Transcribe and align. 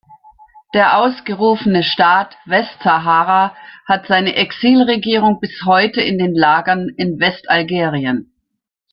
Der 0.73 0.97
ausgerufene 0.97 1.83
Staat 1.83 2.35
Westsahara 2.45 3.55
hat 3.87 4.07
seine 4.07 4.33
Exilregierung 4.33 5.39
bis 5.39 5.61
heute 5.63 6.01
in 6.01 6.17
den 6.17 6.33
Lagern 6.33 6.89
in 6.97 7.19
Westalgerien. 7.19 8.33